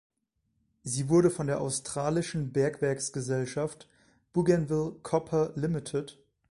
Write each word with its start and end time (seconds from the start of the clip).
Sie 0.81 1.09
wurde 1.09 1.29
von 1.29 1.45
der 1.45 1.61
australischen 1.61 2.51
Bergwerksgesellschaft 2.51 3.87
Bougainville 4.33 4.95
Copper 5.03 5.53
Ltd. 5.55 6.13